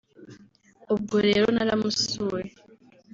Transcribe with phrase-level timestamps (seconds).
[0.93, 2.49] ubwo rero naramusuye